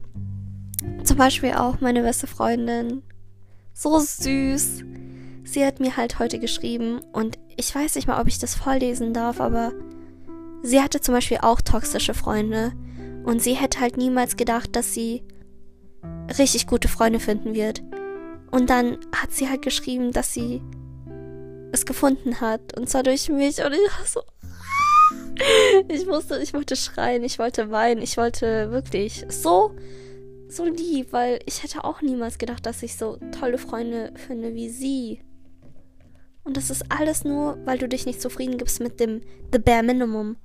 zum 1.05 1.17
Beispiel 1.17 1.53
auch 1.53 1.81
meine 1.81 2.03
beste 2.03 2.27
Freundin. 2.27 3.03
So 3.73 3.99
süß. 3.99 4.85
Sie 5.45 5.65
hat 5.65 5.81
mir 5.81 5.97
halt 5.97 6.19
heute 6.19 6.39
geschrieben. 6.39 7.01
Und 7.13 7.39
ich 7.57 7.75
weiß 7.75 7.95
nicht 7.95 8.09
mal, 8.09 8.21
ob 8.21 8.29
ich 8.29 8.39
das 8.39 8.55
vorlesen 8.55 9.13
darf, 9.13 9.41
aber 9.41 9.73
sie 10.63 10.81
hatte 10.81 11.01
zum 11.01 11.15
Beispiel 11.15 11.39
auch 11.43 11.61
toxische 11.61 12.15
Freunde. 12.15 12.73
Und 13.25 13.43
sie 13.43 13.55
hätte 13.55 13.81
halt 13.81 13.97
niemals 13.97 14.37
gedacht, 14.37 14.75
dass 14.75 14.95
sie 14.95 15.23
richtig 16.39 16.67
gute 16.67 16.89
Freunde 16.89 17.21
finden 17.21 17.55
wird. 17.55 17.83
Und 18.51 18.69
dann 18.71 18.99
hat 19.15 19.33
sie 19.33 19.49
halt 19.49 19.63
geschrieben, 19.63 20.13
dass 20.13 20.35
sie 20.35 20.61
es 21.73 21.87
gefunden 21.87 22.41
hat. 22.41 22.77
Und 22.79 22.89
zwar 22.89 23.03
durch 23.03 23.29
mich. 23.29 23.65
Und 23.65 23.73
ich 23.73 23.99
war 23.99 24.07
so. 24.07 24.23
Ich 25.89 26.07
musste, 26.07 26.39
ich 26.39 26.53
wollte 26.55 26.77
schreien, 26.77 27.25
ich 27.25 27.39
wollte 27.39 27.71
weinen, 27.71 28.03
ich 28.03 28.17
wollte 28.17 28.71
wirklich 28.71 29.25
so, 29.29 29.75
so 30.49 30.65
lieb, 30.65 31.13
weil 31.13 31.41
ich 31.47 31.63
hätte 31.63 31.85
auch 31.85 32.03
niemals 32.03 32.39
gedacht, 32.39 32.65
dass 32.67 32.83
ich 32.83 32.97
so 32.97 33.19
tolle 33.39 33.59
Freunde 33.59 34.13
finde 34.15 34.55
wie 34.55 34.69
sie. 34.69 35.23
Und 36.45 36.57
das 36.57 36.71
ist 36.71 36.85
alles 36.91 37.25
nur, 37.25 37.59
weil 37.65 37.79
du 37.79 37.89
dich 37.89 38.07
nicht 38.07 38.21
zufrieden 38.21 38.59
gibst 38.59 38.81
mit 38.81 39.01
dem 39.01 39.21
The 39.53 39.59
Bare 39.59 39.83
Minimum. 39.83 40.37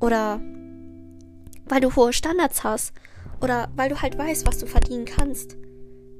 Oder 0.00 0.40
weil 1.66 1.80
du 1.80 1.94
hohe 1.94 2.12
Standards 2.12 2.64
hast. 2.64 2.92
Oder 3.40 3.68
weil 3.76 3.88
du 3.88 4.00
halt 4.00 4.18
weißt, 4.18 4.46
was 4.46 4.58
du 4.58 4.66
verdienen 4.66 5.04
kannst. 5.04 5.56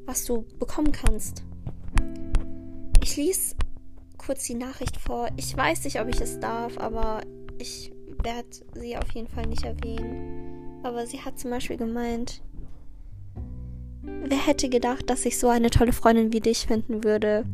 Was 0.06 0.24
du 0.24 0.44
bekommen 0.58 0.92
kannst. 0.92 1.42
Ich 3.02 3.16
lese 3.16 3.56
kurz 4.16 4.44
die 4.44 4.54
Nachricht 4.54 4.96
vor. 4.96 5.28
Ich 5.36 5.56
weiß 5.56 5.84
nicht, 5.84 6.00
ob 6.00 6.08
ich 6.08 6.20
es 6.20 6.38
darf, 6.40 6.78
aber 6.78 7.22
ich 7.58 7.92
werde 8.22 8.48
sie 8.74 8.96
auf 8.96 9.10
jeden 9.12 9.28
Fall 9.28 9.46
nicht 9.46 9.64
erwähnen. 9.64 10.80
Aber 10.82 11.06
sie 11.06 11.20
hat 11.20 11.38
zum 11.38 11.50
Beispiel 11.50 11.76
gemeint, 11.76 12.42
wer 14.02 14.46
hätte 14.46 14.68
gedacht, 14.68 15.08
dass 15.10 15.24
ich 15.24 15.38
so 15.38 15.48
eine 15.48 15.70
tolle 15.70 15.92
Freundin 15.92 16.32
wie 16.32 16.40
dich 16.40 16.66
finden 16.66 17.04
würde? 17.04 17.44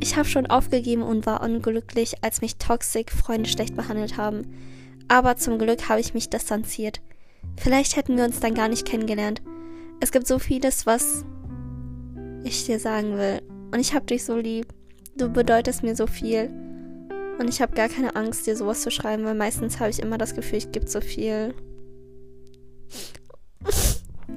Ich 0.00 0.16
habe 0.16 0.28
schon 0.28 0.46
aufgegeben 0.46 1.02
und 1.02 1.26
war 1.26 1.42
unglücklich, 1.42 2.22
als 2.22 2.40
mich 2.40 2.56
toxic 2.56 3.10
Freunde 3.10 3.48
schlecht 3.48 3.74
behandelt 3.74 4.16
haben. 4.16 4.42
Aber 5.08 5.36
zum 5.36 5.58
Glück 5.58 5.88
habe 5.88 6.00
ich 6.00 6.14
mich 6.14 6.30
distanziert. 6.30 7.00
Vielleicht 7.58 7.96
hätten 7.96 8.16
wir 8.16 8.24
uns 8.24 8.40
dann 8.40 8.54
gar 8.54 8.68
nicht 8.68 8.86
kennengelernt. 8.86 9.42
Es 10.00 10.12
gibt 10.12 10.26
so 10.26 10.38
vieles, 10.38 10.86
was 10.86 11.24
ich 12.44 12.64
dir 12.66 12.78
sagen 12.78 13.18
will. 13.18 13.42
Und 13.72 13.80
ich 13.80 13.94
hab 13.94 14.06
dich 14.06 14.24
so 14.24 14.36
lieb. 14.36 14.68
Du 15.16 15.28
bedeutest 15.28 15.82
mir 15.82 15.96
so 15.96 16.06
viel. 16.06 16.50
Und 17.38 17.48
ich 17.48 17.60
habe 17.60 17.74
gar 17.74 17.88
keine 17.88 18.16
Angst, 18.16 18.46
dir 18.46 18.56
sowas 18.56 18.82
zu 18.82 18.90
schreiben, 18.90 19.24
weil 19.24 19.34
meistens 19.34 19.80
habe 19.80 19.90
ich 19.90 20.00
immer 20.00 20.18
das 20.18 20.34
Gefühl, 20.34 20.58
ich 20.58 20.72
gebe 20.72 20.88
so 20.88 21.00
viel. 21.00 21.54
ich 23.64 24.36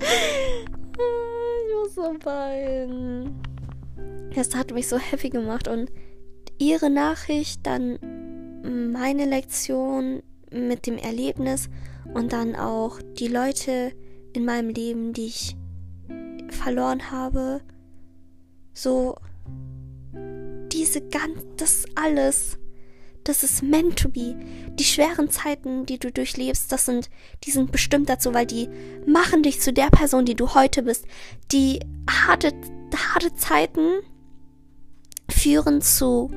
muss 1.79 1.95
so 1.95 2.15
weinen. 2.23 3.39
Das 4.35 4.55
hat 4.55 4.71
mich 4.71 4.87
so 4.87 4.97
happy 4.97 5.29
gemacht 5.29 5.67
und 5.67 5.91
ihre 6.57 6.89
Nachricht, 6.89 7.65
dann 7.65 7.99
meine 8.91 9.25
Lektion 9.25 10.21
mit 10.51 10.85
dem 10.85 10.97
Erlebnis 10.97 11.69
und 12.13 12.33
dann 12.33 12.55
auch 12.55 12.99
die 13.19 13.27
Leute 13.27 13.93
in 14.33 14.45
meinem 14.45 14.69
Leben, 14.69 15.13
die 15.13 15.27
ich 15.27 15.55
verloren 16.49 17.11
habe. 17.11 17.61
So, 18.73 19.15
diese 20.71 21.01
ganz, 21.01 21.39
das 21.57 21.85
alles, 21.95 22.57
das 23.23 23.43
ist 23.43 23.61
meant 23.61 23.99
to 23.99 24.09
be. 24.09 24.35
Die 24.79 24.83
schweren 24.83 25.29
Zeiten, 25.29 25.85
die 25.85 25.99
du 25.99 26.11
durchlebst, 26.11 26.71
das 26.71 26.85
sind, 26.85 27.09
die 27.43 27.51
sind 27.51 27.71
bestimmt 27.71 28.09
dazu, 28.09 28.33
weil 28.33 28.45
die 28.45 28.67
machen 29.05 29.43
dich 29.43 29.61
zu 29.61 29.73
der 29.73 29.89
Person, 29.89 30.25
die 30.25 30.35
du 30.35 30.53
heute 30.53 30.83
bist. 30.83 31.05
Die 31.51 31.79
harte, 32.09 32.51
harte 33.13 33.35
Zeiten 33.35 34.01
führen 35.29 35.81
zu 35.81 36.31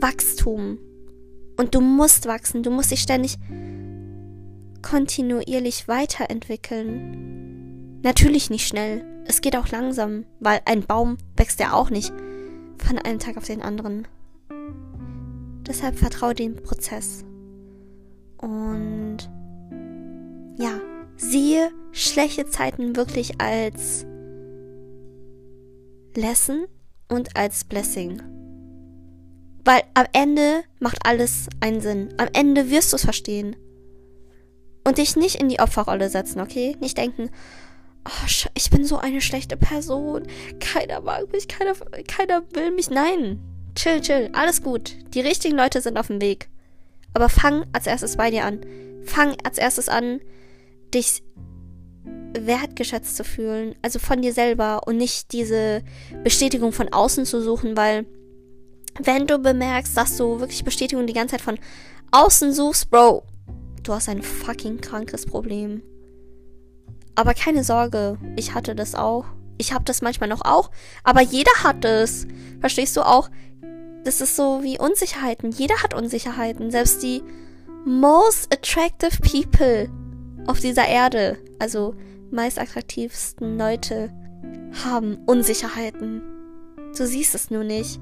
Wachstum. 0.00 0.78
Und 1.56 1.74
du 1.74 1.80
musst 1.80 2.26
wachsen, 2.26 2.62
du 2.62 2.70
musst 2.70 2.90
dich 2.90 3.00
ständig 3.00 3.38
kontinuierlich 4.86 5.88
weiterentwickeln. 5.88 8.00
Natürlich 8.02 8.50
nicht 8.50 8.68
schnell. 8.68 9.04
Es 9.26 9.40
geht 9.40 9.56
auch 9.56 9.68
langsam, 9.68 10.26
weil 10.38 10.60
ein 10.64 10.86
Baum 10.86 11.18
wächst 11.36 11.58
ja 11.58 11.72
auch 11.72 11.90
nicht 11.90 12.12
von 12.78 12.96
einem 12.96 13.18
Tag 13.18 13.36
auf 13.36 13.46
den 13.46 13.62
anderen. 13.62 14.06
Deshalb 15.66 15.98
vertraue 15.98 16.36
dem 16.36 16.54
Prozess. 16.54 17.24
Und 18.38 19.28
ja, 20.56 20.80
siehe 21.16 21.72
schlechte 21.90 22.46
Zeiten 22.46 22.94
wirklich 22.94 23.40
als 23.40 24.06
Lesson 26.14 26.66
und 27.08 27.36
als 27.36 27.64
Blessing. 27.64 28.22
Weil 29.64 29.82
am 29.94 30.06
Ende 30.12 30.62
macht 30.78 31.04
alles 31.04 31.48
einen 31.58 31.80
Sinn. 31.80 32.14
Am 32.18 32.28
Ende 32.32 32.70
wirst 32.70 32.92
du 32.92 32.96
es 32.96 33.04
verstehen. 33.04 33.56
Und 34.86 34.98
dich 34.98 35.16
nicht 35.16 35.34
in 35.34 35.48
die 35.48 35.58
Opferrolle 35.58 36.08
setzen, 36.08 36.40
okay? 36.40 36.76
Nicht 36.78 36.96
denken, 36.96 37.28
oh, 38.06 38.46
ich 38.54 38.70
bin 38.70 38.84
so 38.84 38.98
eine 38.98 39.20
schlechte 39.20 39.56
Person. 39.56 40.22
Keiner 40.60 41.00
mag 41.00 41.32
mich, 41.32 41.48
keiner, 41.48 41.74
keiner 42.06 42.44
will 42.52 42.70
mich. 42.70 42.88
Nein. 42.88 43.40
Chill, 43.74 44.00
chill. 44.00 44.30
Alles 44.32 44.62
gut. 44.62 44.96
Die 45.12 45.20
richtigen 45.20 45.56
Leute 45.56 45.80
sind 45.80 45.98
auf 45.98 46.06
dem 46.06 46.20
Weg. 46.20 46.48
Aber 47.14 47.28
fang 47.28 47.66
als 47.72 47.88
erstes 47.88 48.16
bei 48.16 48.30
dir 48.30 48.44
an. 48.44 48.60
Fang 49.02 49.36
als 49.42 49.58
erstes 49.58 49.88
an, 49.88 50.20
dich 50.94 51.24
wertgeschätzt 52.38 53.16
zu 53.16 53.24
fühlen, 53.24 53.74
also 53.82 53.98
von 53.98 54.22
dir 54.22 54.32
selber 54.32 54.86
und 54.86 54.98
nicht 54.98 55.32
diese 55.32 55.82
Bestätigung 56.22 56.70
von 56.70 56.92
außen 56.92 57.24
zu 57.24 57.42
suchen, 57.42 57.76
weil 57.76 58.06
wenn 59.00 59.26
du 59.26 59.40
bemerkst, 59.40 59.96
dass 59.96 60.16
du 60.16 60.38
wirklich 60.38 60.62
Bestätigung 60.62 61.08
die 61.08 61.12
ganze 61.12 61.32
Zeit 61.32 61.40
von 61.40 61.58
außen 62.12 62.52
suchst, 62.52 62.88
Bro, 62.88 63.24
du 63.86 63.92
hast 63.92 64.08
ein 64.08 64.22
fucking 64.22 64.80
krankes 64.80 65.26
Problem. 65.26 65.82
Aber 67.14 67.34
keine 67.34 67.64
Sorge, 67.64 68.18
ich 68.36 68.54
hatte 68.54 68.74
das 68.74 68.94
auch. 68.94 69.24
Ich 69.58 69.72
habe 69.72 69.84
das 69.84 70.02
manchmal 70.02 70.28
noch 70.28 70.44
auch, 70.44 70.70
aber 71.02 71.22
jeder 71.22 71.52
hat 71.62 71.84
es. 71.84 72.26
Verstehst 72.60 72.96
du 72.96 73.02
auch? 73.02 73.30
Das 74.04 74.20
ist 74.20 74.36
so 74.36 74.62
wie 74.62 74.78
Unsicherheiten. 74.78 75.50
Jeder 75.50 75.82
hat 75.82 75.94
Unsicherheiten. 75.94 76.70
Selbst 76.70 77.02
die 77.02 77.22
most 77.86 78.52
attractive 78.52 79.18
people 79.22 79.88
auf 80.46 80.60
dieser 80.60 80.86
Erde, 80.86 81.38
also 81.58 81.94
meist 82.30 82.58
attraktivsten 82.58 83.56
Leute, 83.56 84.12
haben 84.84 85.18
Unsicherheiten. 85.26 86.22
Du 86.96 87.06
siehst 87.06 87.34
es 87.34 87.50
nur 87.50 87.64
nicht. 87.64 87.98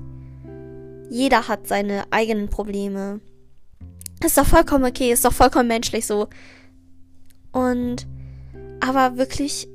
Jeder 1.08 1.46
hat 1.46 1.68
seine 1.68 2.04
eigenen 2.10 2.48
Probleme. 2.48 3.20
Ist 4.24 4.38
doch 4.38 4.46
vollkommen 4.46 4.84
okay, 4.84 5.12
ist 5.12 5.24
doch 5.24 5.34
vollkommen 5.34 5.68
menschlich 5.68 6.06
so. 6.06 6.28
Und, 7.52 8.06
aber 8.80 9.18
wirklich, 9.18 9.68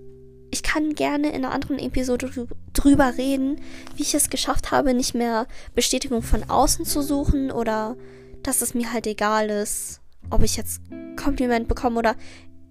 ich 0.50 0.64
kann 0.64 0.96
gerne 0.96 1.30
in 1.30 1.46
einer 1.46 1.54
anderen 1.54 1.78
Episode 1.78 2.32
drüber 2.74 3.14
reden, 3.18 3.62
wie 3.96 4.02
ich 4.02 4.16
es 4.16 4.32
geschafft 4.32 4.72
habe, 4.72 4.96
nicht 4.96 5.14
mehr 5.14 5.46
Bestätigung 5.76 6.24
von 6.24 6.50
außen 6.50 6.84
zu 6.86 7.04
suchen 7.04 7.52
oder 7.52 7.96
dass 8.42 8.62
es 8.62 8.74
mir 8.74 8.92
halt 8.92 9.06
egal 9.06 9.50
ist, 9.50 10.02
ob 10.32 10.44
ich 10.44 10.58
jetzt 10.58 10.82
Kompliment 11.16 11.68
bekomme 11.68 12.00
oder 12.00 12.16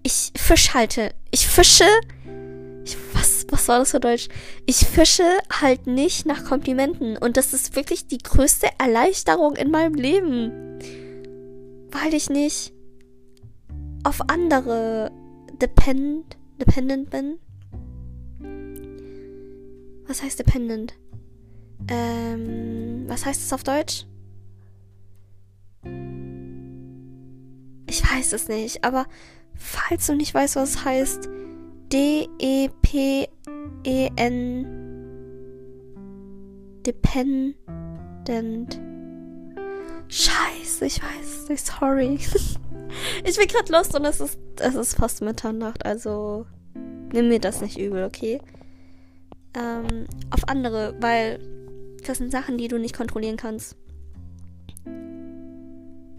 ich 0.03 0.33
fisch 0.35 0.73
halte. 0.73 1.13
Ich 1.31 1.47
fische. 1.47 1.85
Ich, 2.83 2.97
was, 3.13 3.45
was 3.49 3.67
war 3.69 3.79
das 3.79 3.91
für 3.91 3.99
Deutsch? 3.99 4.27
Ich 4.65 4.77
fische 4.77 5.23
halt 5.61 5.87
nicht 5.87 6.25
nach 6.25 6.43
Komplimenten. 6.43 7.17
Und 7.17 7.37
das 7.37 7.53
ist 7.53 7.75
wirklich 7.75 8.07
die 8.07 8.17
größte 8.17 8.67
Erleichterung 8.79 9.55
in 9.55 9.71
meinem 9.71 9.93
Leben. 9.93 10.51
Weil 11.91 12.13
ich 12.13 12.29
nicht 12.29 12.73
auf 14.03 14.21
andere 14.29 15.11
depend, 15.61 16.37
dependent 16.59 17.09
bin. 17.09 17.39
Was 20.07 20.23
heißt 20.23 20.39
dependent? 20.39 20.93
Ähm, 21.87 23.05
was 23.07 23.25
heißt 23.25 23.41
es 23.41 23.53
auf 23.53 23.63
Deutsch? 23.63 24.05
Ich 27.87 28.03
weiß 28.03 28.33
es 28.33 28.47
nicht, 28.47 28.83
aber 28.83 29.05
falls 29.55 30.07
du 30.07 30.15
nicht 30.15 30.33
weißt, 30.33 30.55
was 30.55 30.71
es 30.71 30.85
heißt, 30.85 31.29
D-E-P-E-N 31.91 32.69
Dependent. 36.85 37.59
Scheiße, 40.09 40.85
ich 40.85 41.01
weiß 41.01 41.49
nicht, 41.49 41.65
sorry. 41.65 42.15
ich 43.25 43.37
bin 43.37 43.47
gerade 43.47 43.71
lost 43.71 43.95
und 43.95 44.05
es 44.05 44.19
ist, 44.19 44.37
es 44.59 44.75
ist 44.75 44.95
fast 44.95 45.21
Mitternacht, 45.21 45.85
also 45.85 46.45
nimm 47.13 47.29
mir 47.29 47.39
das 47.39 47.61
nicht 47.61 47.77
übel, 47.77 48.03
okay? 48.03 48.41
Ähm, 49.57 50.07
auf 50.31 50.47
andere, 50.47 50.95
weil 50.99 51.39
das 52.05 52.17
sind 52.17 52.31
Sachen, 52.31 52.57
die 52.57 52.67
du 52.67 52.77
nicht 52.77 52.95
kontrollieren 52.95 53.37
kannst 53.37 53.75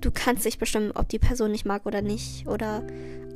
du 0.00 0.10
kannst 0.12 0.44
dich 0.44 0.58
bestimmen, 0.58 0.92
ob 0.92 1.08
die 1.08 1.18
Person 1.18 1.52
dich 1.52 1.64
mag 1.64 1.86
oder 1.86 2.02
nicht. 2.02 2.46
Oder 2.46 2.82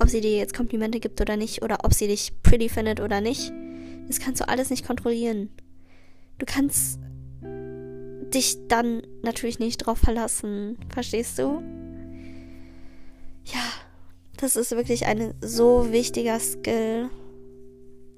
ob 0.01 0.09
sie 0.09 0.21
dir 0.21 0.37
jetzt 0.37 0.55
Komplimente 0.55 1.01
gibt 1.01 1.21
oder 1.21 1.37
nicht. 1.37 1.63
Oder 1.63 1.79
ob 1.85 1.95
sie 1.95 2.09
dich 2.09 2.33
pretty 2.43 2.69
findet 2.69 3.01
oder 3.01 3.21
nicht. 3.21 3.53
Das 4.07 4.21
kannst 4.21 4.41
du 4.41 4.49
alles 4.49 4.71
nicht 4.71 4.87
kontrollieren. 4.87 5.51
Du 6.39 6.47
kannst 6.47 6.99
dich 8.35 8.59
dann 8.69 9.03
natürlich 9.23 9.59
nicht 9.59 9.79
drauf 9.79 9.99
verlassen. 9.99 10.79
Verstehst 10.93 11.39
du? 11.39 11.63
Ja, 13.45 13.61
das 14.37 14.57
ist 14.57 14.73
wirklich 14.73 15.07
ein 15.07 15.35
so 15.41 15.93
wichtiger 15.93 16.39
Skill, 16.41 17.11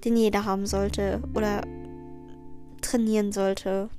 den 0.04 0.16
jeder 0.16 0.44
haben 0.44 0.66
sollte 0.66 1.22
oder 1.34 1.62
trainieren 2.80 3.32
sollte. 3.32 3.90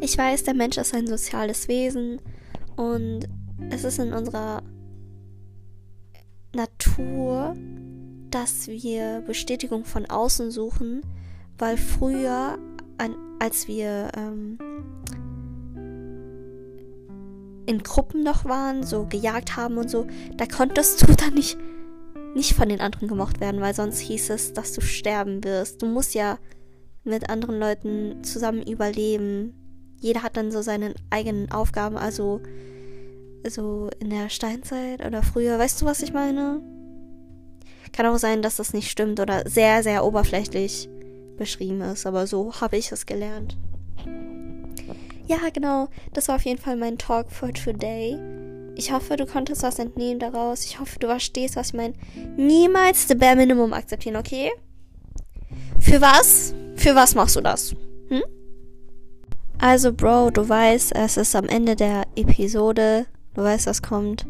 Ich 0.00 0.16
weiß, 0.16 0.44
der 0.44 0.54
Mensch 0.54 0.78
ist 0.78 0.94
ein 0.94 1.06
soziales 1.06 1.68
Wesen 1.68 2.20
und 2.76 3.28
es 3.70 3.84
ist 3.84 3.98
in 3.98 4.12
unserer 4.12 4.62
Natur, 6.54 7.54
dass 8.30 8.68
wir 8.68 9.22
Bestätigung 9.26 9.84
von 9.84 10.06
außen 10.06 10.50
suchen, 10.50 11.02
weil 11.58 11.76
früher, 11.76 12.58
an, 13.00 13.16
als 13.38 13.66
wir 13.66 14.10
ähm, 14.16 14.58
in 17.66 17.82
Gruppen 17.82 18.22
noch 18.22 18.44
waren, 18.44 18.84
so 18.84 19.06
gejagt 19.06 19.56
haben 19.56 19.78
und 19.78 19.90
so, 19.90 20.06
da 20.36 20.46
konntest 20.46 21.02
du 21.02 21.06
dann 21.16 21.34
nicht, 21.34 21.56
nicht 22.34 22.54
von 22.54 22.68
den 22.68 22.80
anderen 22.80 23.08
gemocht 23.08 23.40
werden, 23.40 23.60
weil 23.60 23.74
sonst 23.74 23.98
hieß 24.00 24.30
es, 24.30 24.52
dass 24.52 24.72
du 24.72 24.80
sterben 24.80 25.42
wirst. 25.42 25.82
Du 25.82 25.86
musst 25.86 26.14
ja 26.14 26.38
mit 27.02 27.30
anderen 27.30 27.58
Leuten 27.58 28.22
zusammen 28.22 28.62
überleben. 28.62 29.54
Jeder 29.98 30.22
hat 30.22 30.36
dann 30.36 30.52
so 30.52 30.62
seine 30.62 30.94
eigenen 31.10 31.50
Aufgaben, 31.50 31.96
also 31.96 32.40
so 33.48 33.88
in 33.98 34.10
der 34.10 34.28
Steinzeit 34.28 35.04
oder 35.04 35.22
früher. 35.22 35.58
Weißt 35.58 35.80
du, 35.80 35.86
was 35.86 36.02
ich 36.02 36.12
meine? 36.12 36.60
Kann 37.92 38.06
auch 38.06 38.18
sein, 38.18 38.42
dass 38.42 38.56
das 38.56 38.72
nicht 38.74 38.90
stimmt 38.90 39.18
oder 39.18 39.48
sehr, 39.48 39.82
sehr 39.82 40.04
oberflächlich 40.04 40.88
beschrieben 41.40 41.80
ist, 41.80 42.06
aber 42.06 42.28
so 42.28 42.52
habe 42.60 42.76
ich 42.76 42.92
es 42.92 43.06
gelernt. 43.06 43.56
Ja, 45.26 45.38
genau. 45.52 45.88
Das 46.12 46.28
war 46.28 46.36
auf 46.36 46.44
jeden 46.44 46.60
Fall 46.60 46.76
mein 46.76 46.98
Talk 46.98 47.32
for 47.32 47.52
today. 47.52 48.18
Ich 48.76 48.92
hoffe, 48.92 49.16
du 49.16 49.26
konntest 49.26 49.62
was 49.62 49.78
entnehmen 49.78 50.20
daraus. 50.20 50.64
Ich 50.64 50.78
hoffe, 50.78 50.98
du 50.98 51.08
verstehst, 51.08 51.56
was 51.56 51.68
ich 51.68 51.74
meine. 51.74 51.94
Niemals 52.36 53.08
the 53.08 53.14
bare 53.14 53.36
minimum 53.36 53.72
akzeptieren, 53.72 54.16
okay? 54.16 54.52
Für 55.80 56.00
was? 56.00 56.54
Für 56.76 56.94
was 56.94 57.14
machst 57.14 57.36
du 57.36 57.40
das? 57.40 57.74
Hm? 58.08 58.22
Also, 59.58 59.92
Bro, 59.92 60.30
du 60.30 60.48
weißt, 60.48 60.94
es 60.94 61.16
ist 61.16 61.34
am 61.34 61.46
Ende 61.46 61.74
der 61.74 62.04
Episode. 62.16 63.06
Du 63.34 63.42
weißt, 63.42 63.66
was 63.66 63.82
kommt. 63.82 64.26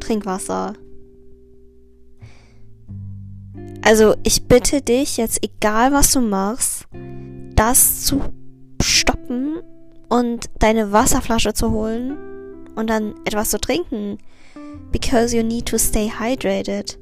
Trink 0.00 0.26
Wasser. 0.26 0.74
Also, 3.86 4.14
ich 4.22 4.48
bitte 4.48 4.80
dich 4.80 5.18
jetzt, 5.18 5.44
egal 5.44 5.92
was 5.92 6.12
du 6.12 6.22
machst, 6.22 6.86
das 7.54 8.06
zu 8.06 8.22
stoppen 8.80 9.60
und 10.08 10.46
deine 10.58 10.90
Wasserflasche 10.90 11.52
zu 11.52 11.70
holen 11.70 12.16
und 12.76 12.88
dann 12.88 13.14
etwas 13.26 13.50
zu 13.50 13.60
trinken. 13.60 14.16
Because 14.90 15.36
you 15.36 15.42
need 15.42 15.66
to 15.66 15.76
stay 15.76 16.10
hydrated. 16.10 16.98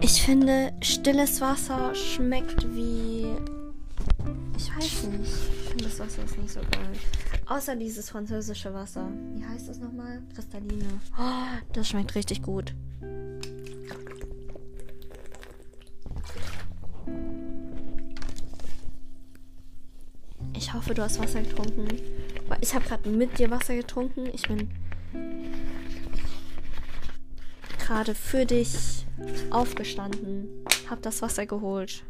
Ich 0.00 0.22
finde, 0.22 0.72
stilles 0.80 1.42
Wasser 1.42 1.94
schmeckt 1.94 2.66
wie. 2.74 3.26
Ich 4.56 4.74
weiß 4.74 5.08
nicht. 5.08 5.20
Ich 5.24 5.68
finde 5.68 5.84
das 5.84 6.00
Wasser 6.00 6.24
ist 6.24 6.38
nicht 6.38 6.52
so 6.52 6.60
geil. 6.70 6.92
Außer 7.44 7.76
dieses 7.76 8.08
französische 8.08 8.72
Wasser. 8.72 9.06
Wie 9.34 9.44
heißt 9.44 9.68
das 9.68 9.78
nochmal? 9.78 10.22
Kristalline. 10.34 11.00
Oh, 11.18 11.58
das 11.74 11.88
schmeckt 11.88 12.14
richtig 12.14 12.40
gut. 12.40 12.74
Ich 20.66 20.74
hoffe, 20.74 20.94
du 20.94 21.02
hast 21.02 21.20
Wasser 21.20 21.42
getrunken. 21.42 21.86
Ich 22.60 22.74
habe 22.74 22.84
gerade 22.84 23.08
mit 23.08 23.38
dir 23.38 23.52
Wasser 23.52 23.76
getrunken. 23.76 24.26
Ich 24.32 24.48
bin 24.48 24.68
gerade 27.78 28.16
für 28.16 28.44
dich 28.44 29.06
aufgestanden. 29.50 30.48
Hab 30.90 31.02
das 31.02 31.22
Wasser 31.22 31.46
geholt. 31.46 32.02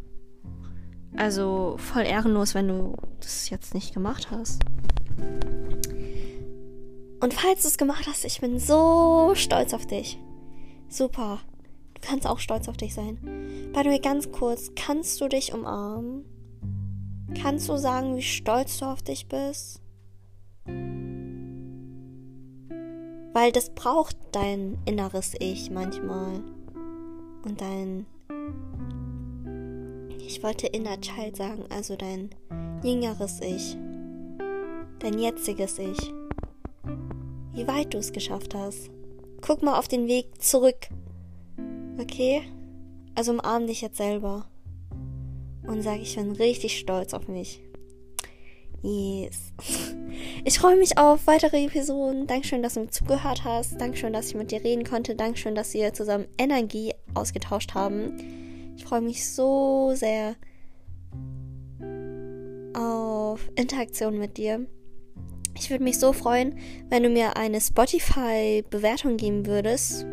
Also 1.18 1.76
voll 1.76 2.04
ehrenlos, 2.04 2.54
wenn 2.54 2.68
du 2.68 2.96
das 3.20 3.50
jetzt 3.50 3.74
nicht 3.74 3.92
gemacht 3.92 4.30
hast. 4.30 4.62
Und 7.20 7.34
falls 7.34 7.60
du 7.60 7.68
es 7.68 7.76
gemacht 7.76 8.06
hast, 8.08 8.24
ich 8.24 8.40
bin 8.40 8.58
so 8.58 9.32
stolz 9.34 9.74
auf 9.74 9.86
dich. 9.86 10.18
Super. 10.88 11.40
Du 11.92 12.00
kannst 12.00 12.26
auch 12.26 12.38
stolz 12.38 12.68
auf 12.68 12.78
dich 12.78 12.94
sein. 12.94 13.18
By 13.74 13.80
the 13.82 13.90
way, 13.90 13.98
ganz 13.98 14.32
kurz, 14.32 14.70
kannst 14.74 15.20
du 15.20 15.28
dich 15.28 15.52
umarmen? 15.52 16.24
Kannst 17.34 17.68
du 17.68 17.76
sagen, 17.76 18.16
wie 18.16 18.22
stolz 18.22 18.78
du 18.78 18.86
auf 18.86 19.02
dich 19.02 19.28
bist? 19.28 19.80
Weil 23.32 23.52
das 23.52 23.70
braucht 23.74 24.16
dein 24.32 24.78
inneres 24.86 25.34
Ich 25.38 25.70
manchmal. 25.70 26.42
Und 27.44 27.60
dein. 27.60 28.06
Ich 30.26 30.42
wollte 30.42 30.66
Inner 30.66 31.00
Child 31.00 31.36
sagen, 31.36 31.64
also 31.70 31.96
dein 31.96 32.30
jüngeres 32.82 33.40
Ich 33.40 33.76
dein 34.98 35.18
jetziges 35.18 35.78
Ich. 35.78 36.12
Wie 37.52 37.66
weit 37.66 37.94
du 37.94 37.98
es 37.98 38.12
geschafft 38.12 38.54
hast. 38.54 38.90
Guck 39.40 39.62
mal 39.62 39.78
auf 39.78 39.88
den 39.88 40.06
Weg 40.08 40.42
zurück. 40.42 40.88
Okay? 42.00 42.42
Also 43.14 43.32
umarm 43.32 43.66
dich 43.66 43.80
jetzt 43.80 43.96
selber. 43.96 44.46
Und 45.66 45.82
sag, 45.82 46.00
ich 46.00 46.16
bin 46.16 46.32
richtig 46.32 46.78
stolz 46.78 47.12
auf 47.14 47.28
mich. 47.28 47.60
Yes. 48.82 49.52
Ich 50.44 50.58
freue 50.60 50.76
mich 50.76 50.96
auf 50.96 51.26
weitere 51.26 51.64
Episoden. 51.64 52.26
Dankeschön, 52.26 52.62
dass 52.62 52.74
du 52.74 52.80
mir 52.80 52.90
zugehört 52.90 53.44
hast. 53.44 53.80
Dankeschön, 53.80 54.12
dass 54.12 54.28
ich 54.28 54.36
mit 54.36 54.52
dir 54.52 54.62
reden 54.62 54.84
konnte. 54.84 55.16
Dankeschön, 55.16 55.54
dass 55.54 55.74
wir 55.74 55.92
zusammen 55.92 56.26
Energie 56.38 56.94
ausgetauscht 57.14 57.74
haben. 57.74 58.16
Ich 58.76 58.84
freue 58.84 59.00
mich 59.00 59.28
so 59.28 59.92
sehr 59.94 60.36
auf 62.74 63.40
Interaktion 63.56 64.18
mit 64.18 64.36
dir. 64.36 64.66
Ich 65.58 65.70
würde 65.70 65.82
mich 65.82 65.98
so 65.98 66.12
freuen, 66.12 66.58
wenn 66.90 67.02
du 67.02 67.08
mir 67.08 67.36
eine 67.36 67.60
Spotify-Bewertung 67.60 69.16
geben 69.16 69.46
würdest. 69.46 70.06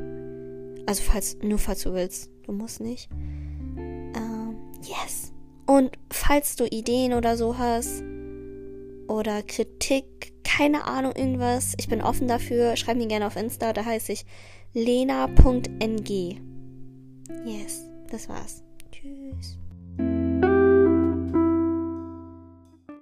Also 0.87 1.03
falls, 1.03 1.37
nur 1.43 1.59
falls 1.59 1.83
du 1.83 1.93
willst. 1.93 2.29
Du 2.45 2.53
musst 2.53 2.79
nicht. 2.79 3.09
Ähm, 3.77 4.55
yes. 4.81 5.22
Und 5.65 5.91
falls 6.11 6.55
du 6.55 6.65
Ideen 6.65 7.13
oder 7.13 7.37
so 7.37 7.57
hast 7.57 8.03
oder 9.07 9.43
Kritik, 9.43 10.33
keine 10.43 10.85
Ahnung, 10.85 11.13
irgendwas, 11.15 11.73
ich 11.77 11.87
bin 11.87 12.01
offen 12.01 12.27
dafür. 12.27 12.75
Schreib 12.75 12.97
mir 12.97 13.07
gerne 13.07 13.27
auf 13.27 13.35
Insta, 13.35 13.73
da 13.73 13.85
heiße 13.85 14.11
ich 14.11 14.25
lena.ng. 14.73 16.07
Yes, 17.45 17.89
das 18.09 18.29
war's. 18.29 18.62